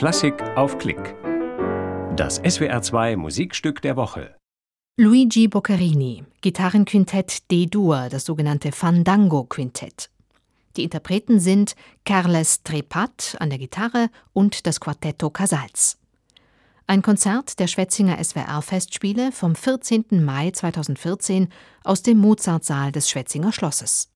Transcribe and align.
Klassik 0.00 0.42
auf 0.56 0.78
Klick. 0.78 1.14
Das 2.16 2.42
SWR2 2.42 3.18
Musikstück 3.18 3.82
der 3.82 3.96
Woche. 3.96 4.34
Luigi 4.96 5.46
Boccherini, 5.46 6.24
Gitarrenquintett 6.40 7.50
D-Dur, 7.50 8.08
das 8.10 8.24
sogenannte 8.24 8.72
Fandango-Quintett. 8.72 10.08
Die 10.78 10.84
Interpreten 10.84 11.38
sind 11.38 11.76
Carles 12.06 12.62
Trepat 12.62 13.36
an 13.40 13.50
der 13.50 13.58
Gitarre 13.58 14.08
und 14.32 14.66
das 14.66 14.80
Quartetto 14.80 15.28
Casals. 15.28 15.98
Ein 16.86 17.02
Konzert 17.02 17.58
der 17.58 17.66
Schwetzinger 17.66 18.24
SWR-Festspiele 18.24 19.32
vom 19.32 19.54
14. 19.54 20.24
Mai 20.24 20.50
2014 20.50 21.50
aus 21.84 22.02
dem 22.02 22.16
Mozartsaal 22.16 22.90
des 22.90 23.10
Schwetzinger 23.10 23.52
Schlosses. 23.52 24.09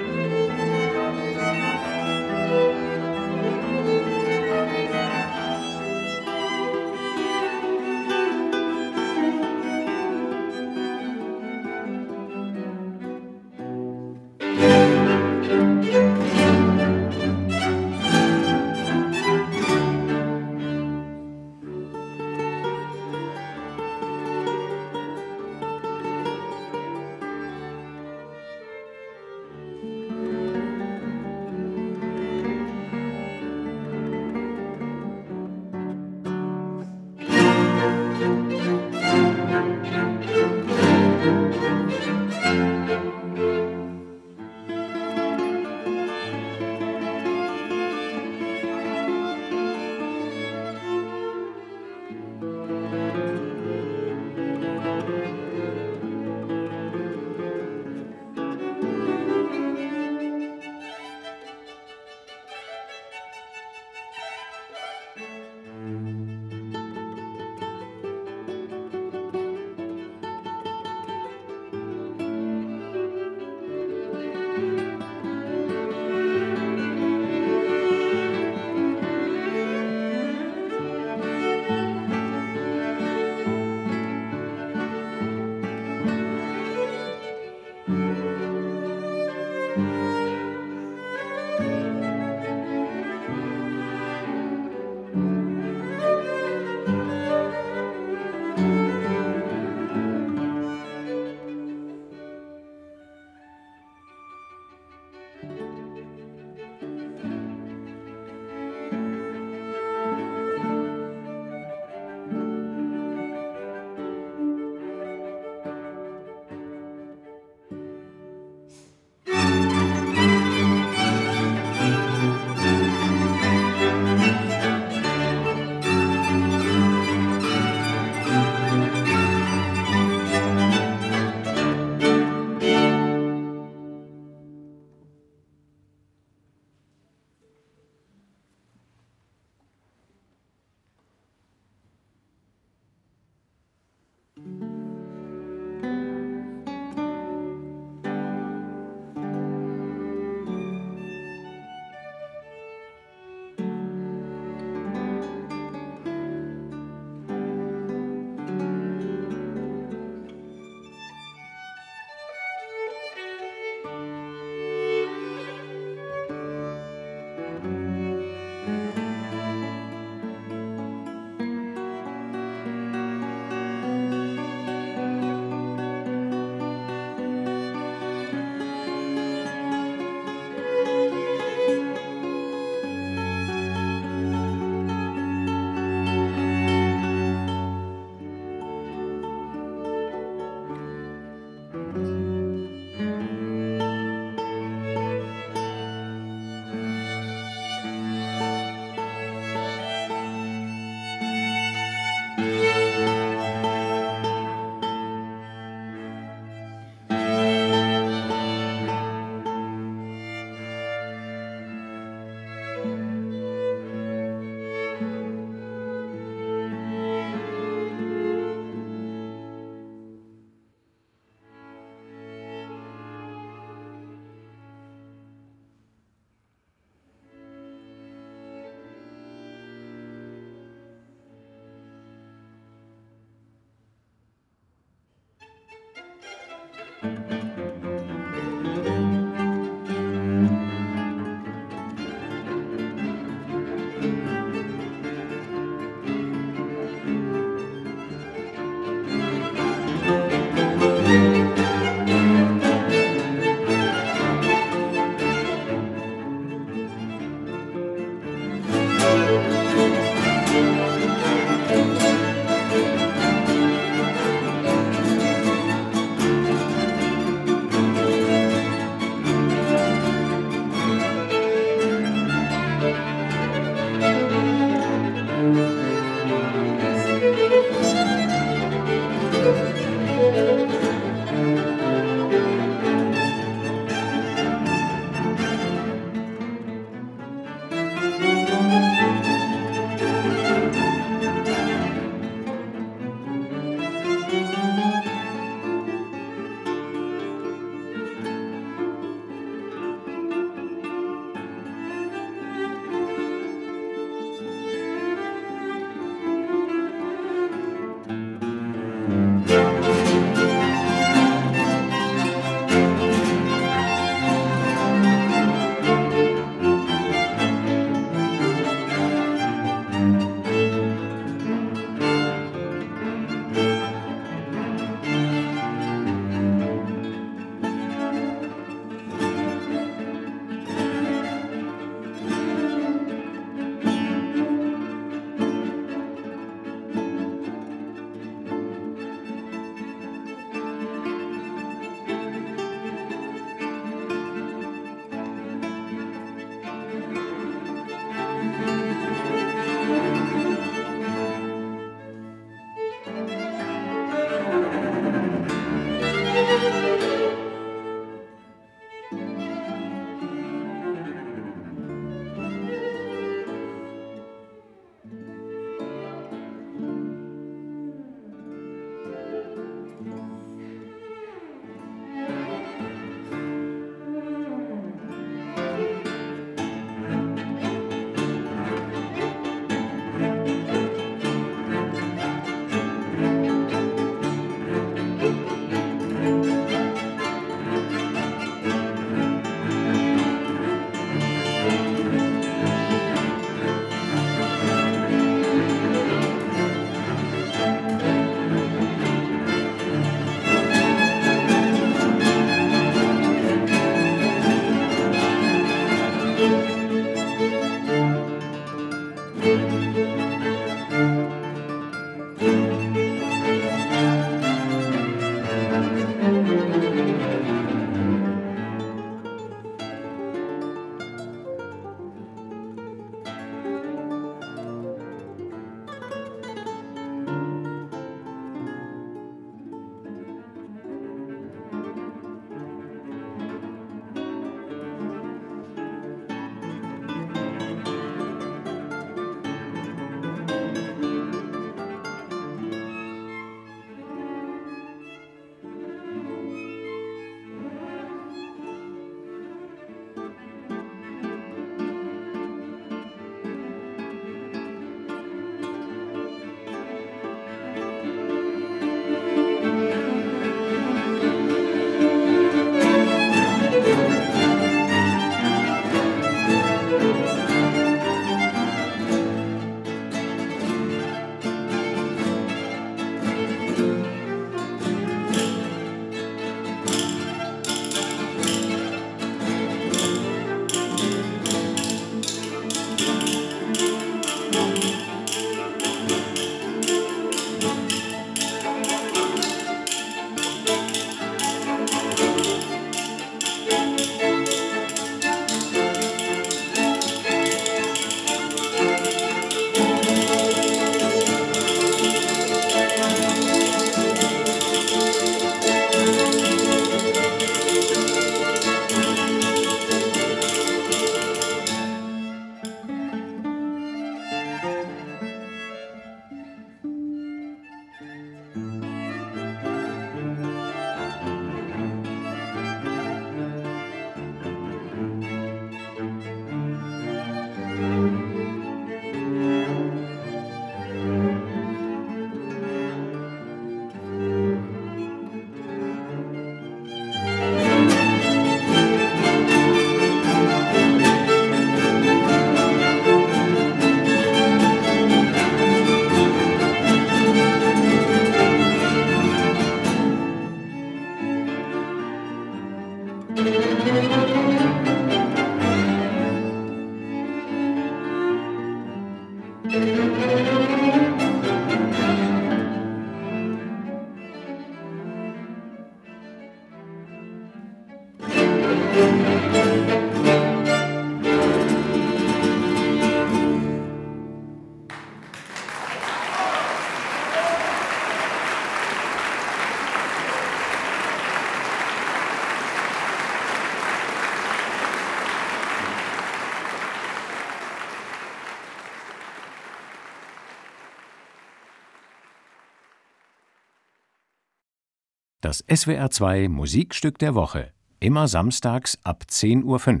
Das 595.46 595.64
SWR2 595.68 596.48
Musikstück 596.48 597.20
der 597.20 597.36
Woche. 597.36 597.75
Immer 598.06 598.28
samstags 598.28 598.96
ab 599.02 599.24
10.05 599.28 599.64
Uhr 599.64 600.00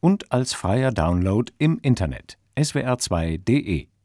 und 0.00 0.32
als 0.32 0.54
freier 0.54 0.90
Download 0.90 1.52
im 1.58 1.78
Internet. 1.78 2.36
Swr2.de 2.58 3.86